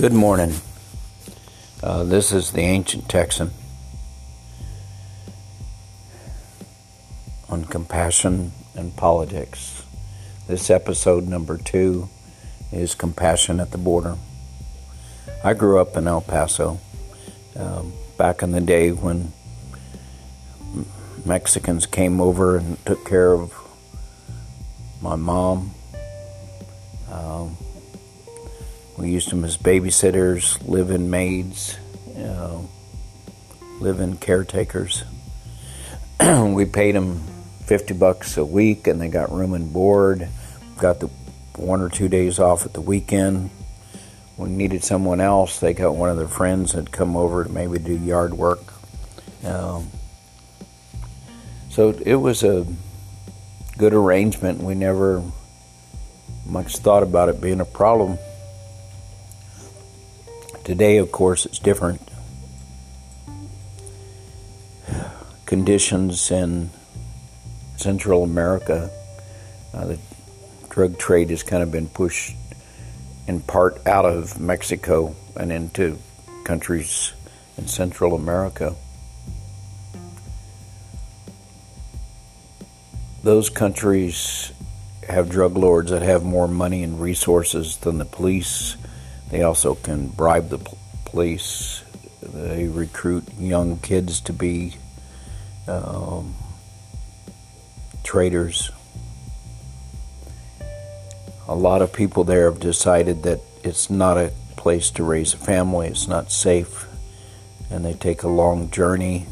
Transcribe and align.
Good 0.00 0.14
morning. 0.14 0.54
Uh, 1.82 2.04
this 2.04 2.32
is 2.32 2.52
the 2.52 2.62
Ancient 2.62 3.06
Texan 3.06 3.50
on 7.50 7.66
compassion 7.66 8.52
and 8.74 8.96
politics. 8.96 9.82
This 10.48 10.70
episode 10.70 11.28
number 11.28 11.58
two 11.58 12.08
is 12.72 12.94
Compassion 12.94 13.60
at 13.60 13.72
the 13.72 13.76
Border. 13.76 14.16
I 15.44 15.52
grew 15.52 15.78
up 15.78 15.94
in 15.98 16.06
El 16.06 16.22
Paso 16.22 16.80
um, 17.54 17.92
back 18.16 18.42
in 18.42 18.52
the 18.52 18.62
day 18.62 18.92
when 18.92 19.34
Mexicans 21.26 21.84
came 21.84 22.22
over 22.22 22.56
and 22.56 22.82
took 22.86 23.04
care 23.06 23.34
of 23.34 23.52
my 25.02 25.16
mom. 25.16 25.72
Um, 27.12 27.58
we 29.00 29.10
used 29.10 29.30
them 29.30 29.44
as 29.44 29.56
babysitters, 29.56 30.62
live 30.68 30.90
in 30.90 31.08
maids, 31.08 31.78
uh, 32.18 32.60
live 33.80 33.98
in 33.98 34.18
caretakers. 34.18 35.04
we 36.20 36.66
paid 36.66 36.94
them 36.94 37.22
50 37.64 37.94
bucks 37.94 38.36
a 38.36 38.44
week 38.44 38.86
and 38.86 39.00
they 39.00 39.08
got 39.08 39.32
room 39.32 39.54
and 39.54 39.72
board. 39.72 40.28
Got 40.78 41.00
the 41.00 41.06
one 41.56 41.80
or 41.80 41.88
two 41.88 42.10
days 42.10 42.38
off 42.38 42.66
at 42.66 42.74
the 42.74 42.82
weekend. 42.82 43.48
When 44.36 44.50
we 44.50 44.56
needed 44.56 44.84
someone 44.84 45.20
else, 45.22 45.60
they 45.60 45.72
got 45.72 45.94
one 45.94 46.10
of 46.10 46.18
their 46.18 46.28
friends 46.28 46.74
that 46.74 46.92
come 46.92 47.16
over 47.16 47.44
to 47.44 47.50
maybe 47.50 47.78
do 47.78 47.96
yard 47.96 48.34
work. 48.34 48.74
Um, 49.44 49.88
so 51.70 51.90
it 51.90 52.16
was 52.16 52.42
a 52.42 52.66
good 53.78 53.94
arrangement. 53.94 54.62
We 54.62 54.74
never 54.74 55.22
much 56.44 56.76
thought 56.76 57.02
about 57.02 57.30
it 57.30 57.40
being 57.40 57.60
a 57.60 57.64
problem. 57.64 58.18
Today, 60.70 60.98
of 60.98 61.10
course, 61.10 61.46
it's 61.46 61.58
different. 61.58 62.00
Conditions 65.44 66.30
in 66.30 66.70
Central 67.76 68.22
America, 68.22 68.88
uh, 69.74 69.86
the 69.86 69.98
drug 70.68 70.96
trade 70.96 71.30
has 71.30 71.42
kind 71.42 71.64
of 71.64 71.72
been 71.72 71.88
pushed 71.88 72.36
in 73.26 73.40
part 73.40 73.84
out 73.84 74.04
of 74.04 74.38
Mexico 74.38 75.16
and 75.34 75.50
into 75.50 75.98
countries 76.44 77.14
in 77.58 77.66
Central 77.66 78.14
America. 78.14 78.76
Those 83.24 83.50
countries 83.50 84.52
have 85.08 85.30
drug 85.30 85.56
lords 85.56 85.90
that 85.90 86.02
have 86.02 86.22
more 86.22 86.46
money 86.46 86.84
and 86.84 87.00
resources 87.00 87.76
than 87.78 87.98
the 87.98 88.04
police 88.04 88.76
they 89.30 89.42
also 89.42 89.74
can 89.74 90.08
bribe 90.08 90.48
the 90.48 90.58
police. 91.04 91.82
They 92.22 92.66
recruit 92.66 93.24
young 93.38 93.78
kids 93.78 94.20
to 94.22 94.32
be 94.32 94.74
um, 95.66 96.34
traders. 98.02 98.70
A 101.48 101.54
lot 101.54 101.82
of 101.82 101.92
people 101.92 102.24
there 102.24 102.50
have 102.50 102.60
decided 102.60 103.22
that 103.22 103.40
it's 103.64 103.90
not 103.90 104.16
a 104.16 104.32
place 104.56 104.90
to 104.92 105.04
raise 105.04 105.34
a 105.34 105.36
family, 105.36 105.88
it's 105.88 106.06
not 106.06 106.30
safe, 106.30 106.86
and 107.70 107.84
they 107.84 107.94
take 107.94 108.22
a 108.22 108.28
long 108.28 108.70
journey, 108.70 109.26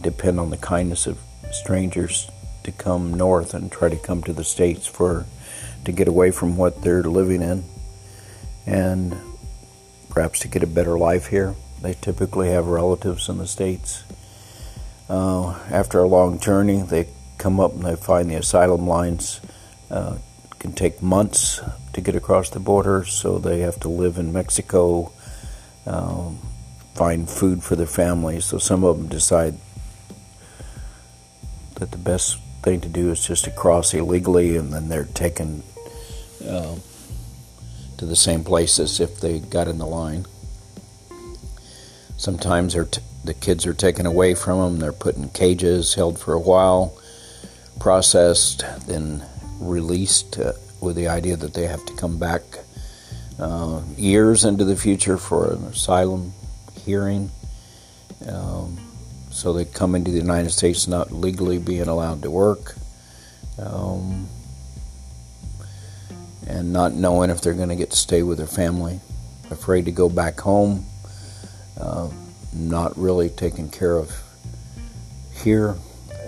depend 0.00 0.38
on 0.38 0.50
the 0.50 0.56
kindness 0.56 1.06
of 1.06 1.18
strangers 1.50 2.28
to 2.64 2.72
come 2.72 3.14
north 3.14 3.54
and 3.54 3.72
try 3.72 3.88
to 3.88 3.96
come 3.96 4.22
to 4.22 4.32
the 4.32 4.44
states 4.44 4.86
for 4.86 5.24
to 5.84 5.92
get 5.92 6.08
away 6.08 6.30
from 6.30 6.56
what 6.56 6.82
they're 6.82 7.04
living 7.04 7.42
in. 7.42 7.64
And 8.66 9.16
perhaps 10.16 10.40
to 10.40 10.48
get 10.48 10.62
a 10.62 10.66
better 10.66 10.96
life 10.96 11.26
here. 11.26 11.54
They 11.82 11.92
typically 11.92 12.48
have 12.48 12.68
relatives 12.68 13.28
in 13.28 13.36
the 13.36 13.46
States. 13.46 14.02
Uh, 15.10 15.50
after 15.70 15.98
a 15.98 16.08
long 16.08 16.40
journey, 16.40 16.80
they 16.80 17.08
come 17.36 17.60
up 17.60 17.74
and 17.74 17.84
they 17.84 17.96
find 17.96 18.30
the 18.30 18.36
asylum 18.36 18.86
lines. 18.86 19.42
Uh, 19.90 20.16
can 20.58 20.72
take 20.72 21.02
months 21.02 21.60
to 21.92 22.00
get 22.00 22.16
across 22.16 22.48
the 22.48 22.58
border, 22.58 23.04
so 23.04 23.36
they 23.36 23.60
have 23.60 23.78
to 23.80 23.90
live 23.90 24.16
in 24.16 24.32
Mexico, 24.32 25.12
um, 25.84 26.38
find 26.94 27.28
food 27.28 27.62
for 27.62 27.76
their 27.76 27.84
families. 27.84 28.46
So 28.46 28.56
some 28.56 28.84
of 28.84 28.96
them 28.96 29.08
decide 29.08 29.56
that 31.74 31.90
the 31.90 31.98
best 31.98 32.38
thing 32.62 32.80
to 32.80 32.88
do 32.88 33.10
is 33.10 33.20
just 33.22 33.44
to 33.44 33.50
cross 33.50 33.92
illegally, 33.92 34.56
and 34.56 34.72
then 34.72 34.88
they're 34.88 35.04
taken. 35.04 35.62
Uh, 36.42 36.76
to 37.98 38.06
the 38.06 38.16
same 38.16 38.44
place 38.44 38.78
as 38.78 39.00
if 39.00 39.20
they 39.20 39.38
got 39.38 39.68
in 39.68 39.78
the 39.78 39.86
line. 39.86 40.26
Sometimes 42.16 42.74
t- 42.74 43.00
the 43.24 43.34
kids 43.34 43.66
are 43.66 43.74
taken 43.74 44.06
away 44.06 44.34
from 44.34 44.58
them, 44.58 44.78
they're 44.78 44.92
put 44.92 45.16
in 45.16 45.28
cages, 45.30 45.94
held 45.94 46.18
for 46.18 46.32
a 46.32 46.40
while, 46.40 46.96
processed, 47.80 48.64
then 48.86 49.24
released 49.60 50.38
uh, 50.38 50.52
with 50.80 50.96
the 50.96 51.08
idea 51.08 51.36
that 51.36 51.54
they 51.54 51.66
have 51.66 51.84
to 51.86 51.94
come 51.94 52.18
back 52.18 52.42
uh, 53.38 53.82
years 53.96 54.44
into 54.44 54.64
the 54.64 54.76
future 54.76 55.18
for 55.18 55.52
an 55.52 55.64
asylum 55.64 56.32
hearing. 56.84 57.30
Um, 58.26 58.78
so 59.30 59.52
they 59.52 59.66
come 59.66 59.94
into 59.94 60.10
the 60.10 60.18
United 60.18 60.50
States 60.50 60.88
not 60.88 61.12
legally 61.12 61.58
being 61.58 61.88
allowed 61.88 62.22
to 62.22 62.30
work. 62.30 62.76
Um, 63.58 64.28
and 66.46 66.72
not 66.72 66.94
knowing 66.94 67.30
if 67.30 67.40
they're 67.40 67.54
going 67.54 67.68
to 67.68 67.76
get 67.76 67.90
to 67.90 67.96
stay 67.96 68.22
with 68.22 68.38
their 68.38 68.46
family, 68.46 69.00
afraid 69.50 69.84
to 69.86 69.92
go 69.92 70.08
back 70.08 70.40
home, 70.40 70.86
uh, 71.78 72.08
not 72.52 72.96
really 72.96 73.28
taken 73.28 73.68
care 73.68 73.96
of 73.96 74.12
here. 75.42 75.76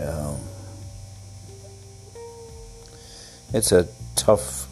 Um, 0.01 0.39
it's 3.53 3.73
a 3.73 3.89
tough 4.15 4.67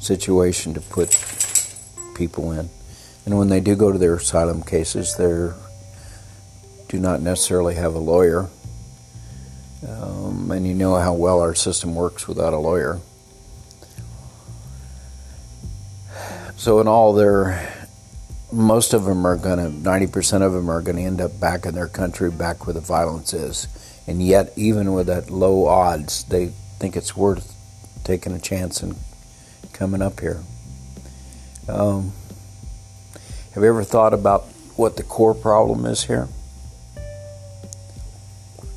situation 0.00 0.74
to 0.74 0.80
put 0.80 1.24
people 2.14 2.52
in. 2.52 2.68
And 3.24 3.38
when 3.38 3.48
they 3.48 3.60
do 3.60 3.74
go 3.74 3.90
to 3.90 3.98
their 3.98 4.14
asylum 4.14 4.62
cases, 4.62 5.16
they 5.16 5.52
do 6.88 6.98
not 7.00 7.20
necessarily 7.20 7.74
have 7.74 7.94
a 7.94 7.98
lawyer. 7.98 8.48
Um, 9.86 10.50
and 10.50 10.66
you 10.66 10.74
know 10.74 10.96
how 10.96 11.14
well 11.14 11.40
our 11.40 11.54
system 11.54 11.94
works 11.94 12.28
without 12.28 12.52
a 12.52 12.58
lawyer. 12.58 13.00
So 16.56 16.80
in 16.80 16.88
all, 16.88 17.12
they're 17.12 17.76
most 18.52 18.94
of 18.94 19.04
them 19.04 19.26
are 19.26 19.36
going 19.36 19.58
to, 19.58 19.88
90% 19.88 20.42
of 20.42 20.52
them 20.52 20.70
are 20.70 20.80
going 20.80 20.96
to 20.96 21.02
end 21.02 21.20
up 21.20 21.38
back 21.38 21.66
in 21.66 21.74
their 21.74 21.88
country, 21.88 22.30
back 22.30 22.66
where 22.66 22.74
the 22.74 22.80
violence 22.80 23.32
is. 23.34 23.68
And 24.06 24.22
yet, 24.24 24.52
even 24.56 24.92
with 24.92 25.08
that 25.08 25.30
low 25.30 25.66
odds, 25.66 26.24
they 26.24 26.48
think 26.78 26.96
it's 26.96 27.16
worth 27.16 27.54
taking 28.04 28.32
a 28.32 28.38
chance 28.38 28.82
and 28.82 28.96
coming 29.72 30.00
up 30.00 30.20
here. 30.20 30.42
Um, 31.68 32.12
have 33.52 33.62
you 33.62 33.68
ever 33.68 33.82
thought 33.82 34.14
about 34.14 34.44
what 34.76 34.96
the 34.96 35.02
core 35.02 35.34
problem 35.34 35.84
is 35.86 36.04
here? 36.04 36.28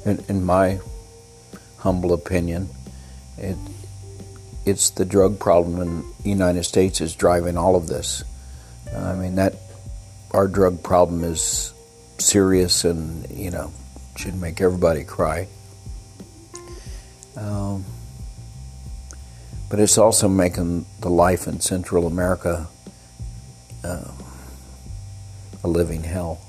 In, 0.05 0.23
in 0.27 0.43
my 0.43 0.79
humble 1.77 2.13
opinion, 2.13 2.69
it, 3.37 3.57
it's 4.69 4.91
the 4.91 5.05
drug 5.05 5.39
problem 5.39 5.81
in 5.81 6.03
the 6.23 6.29
United 6.29 6.63
States 6.63 7.01
is 7.01 7.15
driving 7.15 7.57
all 7.57 7.75
of 7.75 7.87
this. 7.87 8.23
I 8.95 9.15
mean 9.15 9.35
that 9.35 9.55
our 10.31 10.47
drug 10.47 10.83
problem 10.83 11.23
is 11.23 11.73
serious 12.17 12.85
and 12.85 13.29
you 13.29 13.51
know 13.51 13.71
should 14.15 14.35
make 14.35 14.61
everybody 14.61 15.03
cry. 15.03 15.47
Um, 17.35 17.85
but 19.69 19.79
it's 19.79 19.97
also 19.97 20.27
making 20.27 20.85
the 20.99 21.09
life 21.09 21.47
in 21.47 21.59
Central 21.59 22.07
America 22.07 22.67
uh, 23.83 24.11
a 25.63 25.67
living 25.67 26.03
hell. 26.03 26.41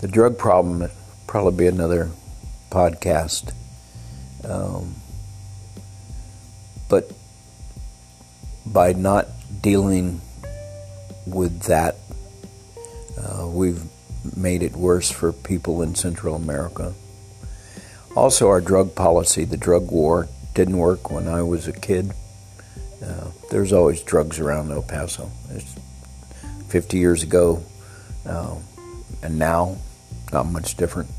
The 0.00 0.08
drug 0.08 0.38
problem 0.38 0.90
probably 1.26 1.56
be 1.56 1.66
another 1.66 2.10
podcast. 2.70 3.52
Um, 4.48 4.94
but 6.88 7.10
by 8.64 8.92
not 8.92 9.28
dealing 9.60 10.20
with 11.26 11.62
that, 11.62 11.96
uh, 13.18 13.46
we've 13.46 13.82
made 14.36 14.62
it 14.62 14.74
worse 14.74 15.10
for 15.10 15.32
people 15.32 15.82
in 15.82 15.94
Central 15.94 16.34
America. 16.34 16.94
Also, 18.14 18.48
our 18.48 18.60
drug 18.60 18.94
policy, 18.94 19.44
the 19.44 19.56
drug 19.56 19.90
war, 19.90 20.28
didn't 20.54 20.78
work 20.78 21.10
when 21.10 21.28
I 21.28 21.42
was 21.42 21.68
a 21.68 21.72
kid. 21.72 22.12
Uh, 23.04 23.30
there's 23.50 23.72
always 23.72 24.02
drugs 24.02 24.38
around 24.38 24.70
El 24.70 24.82
Paso. 24.82 25.30
It's 25.50 25.74
50 26.68 26.98
years 26.98 27.22
ago, 27.22 27.62
uh, 28.24 28.56
and 29.22 29.38
now, 29.38 29.76
not 30.32 30.46
much 30.46 30.76
different 30.76 31.10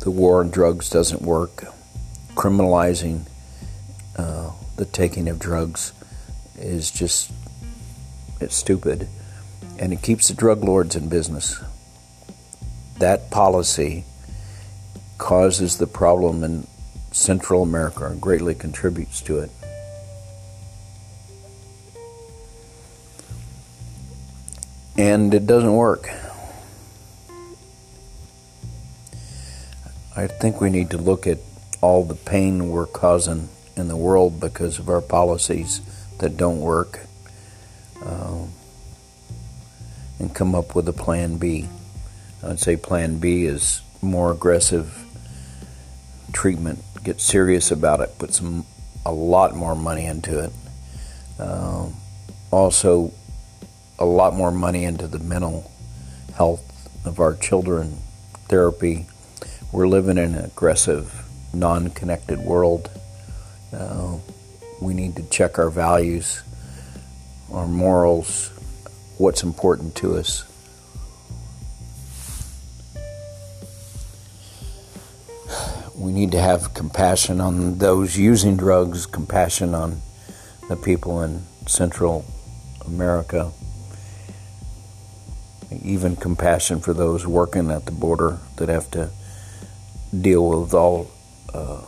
the 0.00 0.10
war 0.10 0.40
on 0.40 0.50
drugs 0.50 0.90
doesn't 0.90 1.22
work. 1.22 1.64
Criminalizing 2.34 3.26
uh, 4.16 4.50
the 4.76 4.84
taking 4.84 5.28
of 5.28 5.38
drugs 5.38 5.92
is 6.56 6.90
just 6.90 7.30
it's 8.40 8.54
stupid 8.54 9.08
and 9.78 9.92
it 9.92 10.02
keeps 10.02 10.28
the 10.28 10.34
drug 10.34 10.64
lords 10.64 10.96
in 10.96 11.08
business. 11.08 11.60
That 12.98 13.30
policy 13.30 14.04
causes 15.18 15.78
the 15.78 15.86
problem 15.86 16.42
in 16.42 16.66
Central 17.12 17.62
America 17.62 18.06
and 18.06 18.20
greatly 18.20 18.54
contributes 18.54 19.20
to 19.22 19.38
it. 19.38 19.50
And 24.96 25.32
it 25.32 25.46
doesn't 25.46 25.74
work. 25.74 26.10
I 30.18 30.26
think 30.26 30.60
we 30.60 30.68
need 30.68 30.90
to 30.90 30.98
look 30.98 31.28
at 31.28 31.38
all 31.80 32.04
the 32.04 32.16
pain 32.16 32.70
we're 32.70 32.86
causing 32.86 33.50
in 33.76 33.86
the 33.86 33.96
world 33.96 34.40
because 34.40 34.80
of 34.80 34.88
our 34.88 35.00
policies 35.00 35.80
that 36.18 36.36
don't 36.36 36.60
work 36.60 37.06
uh, 38.04 38.46
and 40.18 40.34
come 40.34 40.56
up 40.56 40.74
with 40.74 40.88
a 40.88 40.92
plan 40.92 41.38
B. 41.38 41.68
I'd 42.42 42.58
say 42.58 42.76
plan 42.76 43.18
B 43.20 43.44
is 43.44 43.80
more 44.02 44.32
aggressive 44.32 45.04
treatment, 46.32 46.80
get 47.04 47.20
serious 47.20 47.70
about 47.70 48.00
it, 48.00 48.18
put 48.18 48.34
some 48.34 48.66
a 49.06 49.12
lot 49.12 49.54
more 49.54 49.76
money 49.76 50.04
into 50.04 50.42
it. 50.42 50.52
Uh, 51.38 51.90
also, 52.50 53.12
a 54.00 54.04
lot 54.04 54.34
more 54.34 54.50
money 54.50 54.82
into 54.82 55.06
the 55.06 55.20
mental 55.20 55.70
health 56.34 56.90
of 57.04 57.20
our 57.20 57.36
children, 57.36 57.98
therapy. 58.48 59.06
We're 59.70 59.86
living 59.86 60.16
in 60.16 60.34
an 60.34 60.44
aggressive, 60.46 61.26
non 61.52 61.90
connected 61.90 62.38
world. 62.38 62.90
Uh, 63.70 64.16
we 64.80 64.94
need 64.94 65.16
to 65.16 65.22
check 65.24 65.58
our 65.58 65.68
values, 65.68 66.42
our 67.52 67.66
morals, 67.66 68.48
what's 69.18 69.42
important 69.42 69.94
to 69.96 70.16
us. 70.16 70.44
We 75.94 76.12
need 76.12 76.32
to 76.32 76.40
have 76.40 76.72
compassion 76.72 77.38
on 77.38 77.76
those 77.76 78.16
using 78.16 78.56
drugs, 78.56 79.04
compassion 79.04 79.74
on 79.74 80.00
the 80.70 80.76
people 80.76 81.22
in 81.22 81.44
Central 81.66 82.24
America, 82.86 83.52
even 85.82 86.16
compassion 86.16 86.80
for 86.80 86.94
those 86.94 87.26
working 87.26 87.70
at 87.70 87.84
the 87.84 87.92
border 87.92 88.38
that 88.56 88.70
have 88.70 88.90
to 88.92 89.10
deal 90.16 90.60
with 90.62 90.74
all 90.74 91.10
uh, 91.52 91.82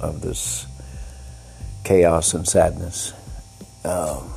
of 0.00 0.20
this 0.20 0.66
chaos 1.84 2.34
and 2.34 2.46
sadness. 2.46 3.12
Um, 3.84 4.32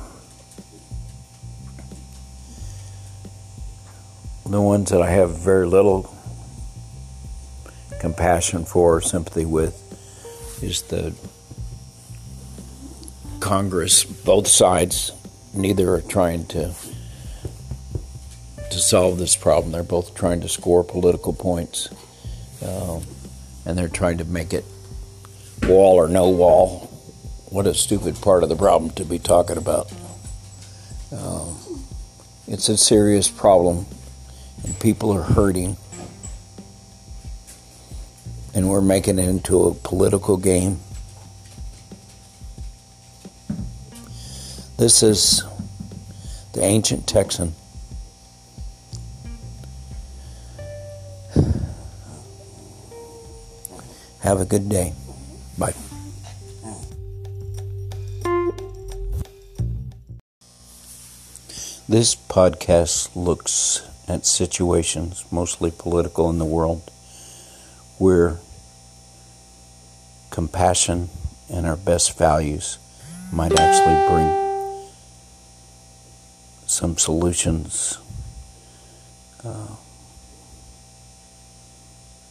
the 4.46 4.60
ones 4.60 4.90
that 4.90 5.02
I 5.02 5.10
have 5.10 5.38
very 5.38 5.66
little 5.66 6.14
compassion 8.00 8.64
for, 8.64 9.00
sympathy 9.00 9.44
with, 9.44 9.80
is 10.62 10.82
the 10.82 11.14
Congress, 13.40 14.04
both 14.04 14.46
sides. 14.48 15.12
Neither 15.52 15.94
are 15.94 16.00
trying 16.00 16.46
to 16.46 16.74
to 18.70 18.78
solve 18.78 19.18
this 19.18 19.36
problem. 19.36 19.72
They're 19.72 19.82
both 19.82 20.14
trying 20.14 20.40
to 20.40 20.48
score 20.48 20.82
political 20.82 21.32
points, 21.32 21.88
um, 22.64 23.02
and 23.66 23.76
they're 23.76 23.88
trying 23.88 24.18
to 24.18 24.24
make 24.24 24.52
it 24.52 24.64
wall 25.64 25.96
or 25.96 26.08
no 26.08 26.28
wall. 26.28 26.90
What 27.50 27.66
a 27.66 27.74
stupid 27.74 28.20
part 28.20 28.42
of 28.42 28.48
the 28.48 28.56
problem 28.56 28.90
to 28.92 29.04
be 29.04 29.18
talking 29.18 29.56
about. 29.56 29.92
Um, 31.12 31.56
it's 32.48 32.68
a 32.68 32.76
serious 32.76 33.28
problem, 33.28 33.86
and 34.64 34.78
people 34.80 35.12
are 35.12 35.22
hurting, 35.22 35.76
and 38.54 38.68
we're 38.68 38.80
making 38.80 39.18
it 39.18 39.28
into 39.28 39.64
a 39.64 39.74
political 39.74 40.36
game. 40.36 40.80
This 44.76 45.02
is 45.02 45.44
the 46.52 46.62
ancient 46.62 47.06
Texan. 47.06 47.54
Have 54.24 54.40
a 54.40 54.46
good 54.46 54.70
day. 54.70 54.94
Bye. 55.58 55.74
This 61.86 62.16
podcast 62.16 63.14
looks 63.14 63.86
at 64.08 64.24
situations, 64.24 65.26
mostly 65.30 65.70
political, 65.70 66.30
in 66.30 66.38
the 66.38 66.46
world 66.46 66.90
where 67.98 68.38
compassion 70.30 71.10
and 71.52 71.66
our 71.66 71.76
best 71.76 72.16
values 72.16 72.78
might 73.30 73.52
actually 73.60 74.08
bring 74.08 74.88
some 76.66 76.96
solutions 76.96 77.98
uh, 79.44 79.76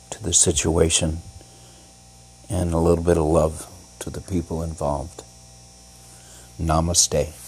to 0.09 0.23
the 0.23 0.33
situation 0.33 1.21
and 2.49 2.73
a 2.73 2.77
little 2.77 3.03
bit 3.03 3.17
of 3.17 3.25
love 3.25 3.67
to 3.99 4.09
the 4.09 4.21
people 4.21 4.63
involved. 4.63 5.23
Namaste. 6.59 7.42